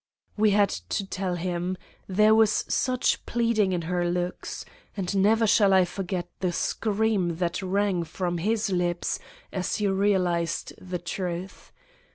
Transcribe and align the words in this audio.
We 0.35 0.49
had 0.49 0.69
to 0.69 1.05
tell 1.05 1.35
him, 1.35 1.77
there 2.07 2.33
was 2.33 2.65
such 2.67 3.23
pleading 3.27 3.71
in 3.71 3.83
her 3.83 4.09
looks; 4.09 4.65
and 4.97 5.15
never 5.15 5.45
shall 5.45 5.73
I 5.73 5.85
forget 5.85 6.27
the 6.39 6.51
scream 6.51 7.35
that 7.35 7.61
rang 7.61 8.03
from 8.05 8.39
his 8.39 8.71
lips 8.71 9.19
as 9.53 9.75
he 9.75 9.85
realized 9.87 10.73
the 10.81 10.97
truth. 10.97 11.71